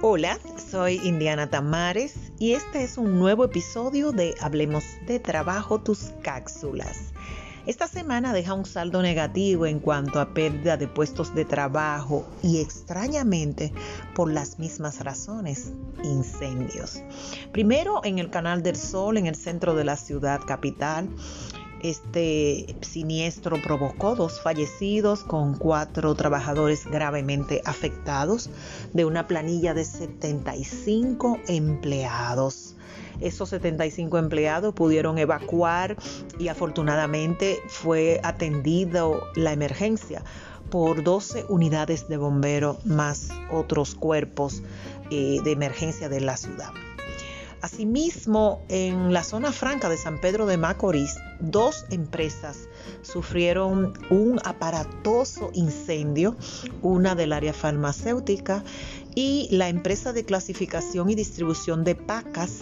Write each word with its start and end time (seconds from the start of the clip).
Hola, 0.00 0.38
soy 0.70 1.00
Indiana 1.02 1.50
Tamares 1.50 2.14
y 2.38 2.52
este 2.52 2.84
es 2.84 2.98
un 2.98 3.18
nuevo 3.18 3.44
episodio 3.44 4.12
de 4.12 4.36
Hablemos 4.40 4.84
de 5.08 5.18
Trabajo, 5.18 5.80
tus 5.80 6.12
cápsulas. 6.22 7.12
Esta 7.66 7.88
semana 7.88 8.32
deja 8.32 8.54
un 8.54 8.64
saldo 8.64 9.02
negativo 9.02 9.66
en 9.66 9.80
cuanto 9.80 10.20
a 10.20 10.32
pérdida 10.34 10.76
de 10.76 10.86
puestos 10.86 11.34
de 11.34 11.44
trabajo 11.44 12.24
y 12.44 12.60
extrañamente 12.60 13.72
por 14.14 14.32
las 14.32 14.60
mismas 14.60 15.04
razones, 15.04 15.72
incendios. 16.04 17.02
Primero 17.50 18.00
en 18.04 18.20
el 18.20 18.30
Canal 18.30 18.62
del 18.62 18.76
Sol, 18.76 19.16
en 19.16 19.26
el 19.26 19.34
centro 19.34 19.74
de 19.74 19.82
la 19.82 19.96
ciudad 19.96 20.40
capital, 20.46 21.08
este 21.82 22.76
siniestro 22.80 23.60
provocó 23.62 24.14
dos 24.14 24.40
fallecidos 24.40 25.22
con 25.22 25.54
cuatro 25.54 26.14
trabajadores 26.14 26.86
gravemente 26.86 27.62
afectados 27.64 28.50
de 28.92 29.04
una 29.04 29.26
planilla 29.26 29.74
de 29.74 29.84
75 29.84 31.38
empleados. 31.48 32.74
Esos 33.20 33.48
75 33.48 34.18
empleados 34.18 34.74
pudieron 34.74 35.18
evacuar 35.18 35.96
y 36.38 36.48
afortunadamente 36.48 37.58
fue 37.66 38.20
atendido 38.22 39.22
la 39.34 39.52
emergencia 39.52 40.22
por 40.70 41.02
12 41.02 41.46
unidades 41.48 42.08
de 42.08 42.16
bombero 42.16 42.78
más 42.84 43.30
otros 43.50 43.94
cuerpos 43.94 44.62
eh, 45.10 45.38
de 45.42 45.52
emergencia 45.52 46.08
de 46.08 46.20
la 46.20 46.36
ciudad. 46.36 46.70
Asimismo, 47.60 48.62
en 48.68 49.12
la 49.12 49.24
zona 49.24 49.50
franca 49.50 49.88
de 49.88 49.96
San 49.96 50.20
Pedro 50.20 50.46
de 50.46 50.56
Macorís, 50.56 51.16
dos 51.40 51.86
empresas 51.90 52.68
sufrieron 53.02 53.94
un 54.10 54.38
aparatoso 54.44 55.50
incendio, 55.54 56.36
una 56.82 57.16
del 57.16 57.32
área 57.32 57.52
farmacéutica 57.52 58.62
y 59.14 59.48
la 59.50 59.68
empresa 59.68 60.12
de 60.12 60.24
clasificación 60.24 61.10
y 61.10 61.16
distribución 61.16 61.82
de 61.82 61.96
pacas 61.96 62.60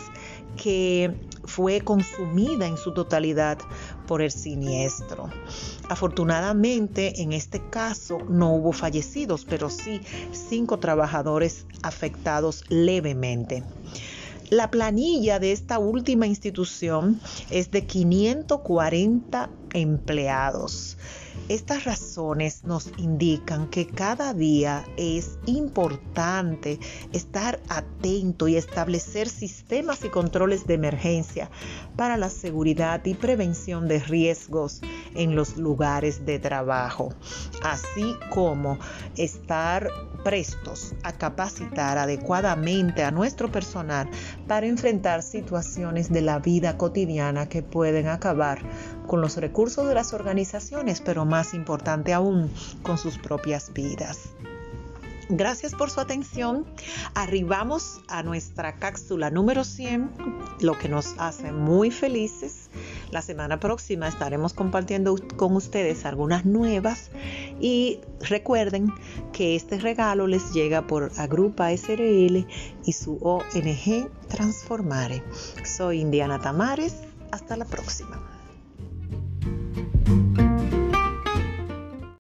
que 0.57 1.15
fue 1.45 1.83
consumida 1.83 2.67
en 2.67 2.79
su 2.79 2.93
totalidad 2.93 3.59
por 4.07 4.23
el 4.23 4.31
siniestro. 4.31 5.29
Afortunadamente, 5.91 7.21
en 7.21 7.33
este 7.33 7.61
caso 7.69 8.19
no 8.29 8.55
hubo 8.55 8.73
fallecidos, 8.73 9.45
pero 9.45 9.69
sí 9.69 10.01
cinco 10.33 10.79
trabajadores 10.79 11.67
afectados 11.83 12.65
levemente. 12.69 13.63
La 14.51 14.71
planilla 14.71 15.41
de 15.41 15.51
esta 15.51 15.81
última 15.81 16.29
institución 16.29 17.21
es 17.51 17.73
de 17.73 17.85
540 17.85 19.51
empleados. 19.73 20.97
Estas 21.49 21.85
razones 21.85 22.65
nos 22.65 22.91
indican 22.97 23.69
que 23.69 23.87
cada 23.87 24.35
día 24.35 24.85
es 24.97 25.39
importante 25.47 26.81
estar 27.13 27.61
atento 27.69 28.49
y 28.49 28.57
establecer 28.57 29.29
sistemas 29.29 30.05
y 30.05 30.09
controles 30.09 30.67
de 30.67 30.75
emergencia 30.75 31.51
para 31.97 32.17
la 32.17 32.31
seguridad 32.31 33.05
y 33.05 33.15
prevención 33.15 33.87
de 33.87 34.01
riesgos 34.01 34.81
en 35.15 35.37
los 35.37 35.57
lugares 35.57 36.27
de 36.27 36.39
trabajo, 36.39 37.13
así 37.63 38.17
como 38.31 38.79
estar 39.17 39.89
prestos 40.25 40.95
a 41.05 41.13
capacitar 41.13 41.99
adecuadamente 41.99 43.05
a 43.05 43.13
nuestro 43.13 43.53
personal 43.53 44.09
para 44.47 44.67
enfrentar 44.67 45.23
situaciones 45.23 46.11
de 46.11 46.23
la 46.23 46.39
vida 46.39 46.77
cotidiana 46.77 47.49
que 47.49 47.63
pueden 47.63 48.09
acabar 48.09 48.59
con 49.07 49.21
los 49.21 49.37
recursos 49.37 49.89
de 49.89 49.95
las 49.95 50.13
organizaciones, 50.13 51.01
pero 51.01 51.25
más 51.25 51.55
importante 51.55 52.13
aún, 52.13 52.51
con 52.83 52.99
sus 52.99 53.19
propias 53.19 53.73
vidas. 53.73 54.31
Gracias 55.29 55.75
por 55.75 55.91
su 55.91 56.01
atención. 56.01 56.65
Arribamos 57.15 58.01
a 58.07 58.23
nuestra 58.23 58.77
cápsula 58.77 59.29
número 59.29 59.65
100, 59.65 60.09
lo 60.61 60.79
que 60.79 60.89
nos 60.89 61.17
hace 61.19 61.51
muy 61.51 61.91
felices. 61.91 62.71
La 63.11 63.23
semana 63.23 63.59
próxima 63.59 64.07
estaremos 64.07 64.55
compartiendo 64.55 65.17
con 65.37 65.57
ustedes 65.57 66.05
algunas 66.05 66.45
nuevas 66.45 67.11
y 67.61 68.01
recuerden 68.21 68.93
que 69.33 69.57
este 69.57 69.79
regalo 69.79 70.27
les 70.27 70.53
llega 70.53 70.87
por 70.87 71.13
Agrupa 71.17 71.77
SRL 71.77 72.47
y 72.85 72.93
su 72.93 73.19
ONG 73.23 74.09
Transformare. 74.29 75.23
Soy 75.65 76.01
Indiana 76.01 76.41
Tamares. 76.41 76.97
Hasta 77.33 77.57
la 77.57 77.65
próxima. 77.65 78.36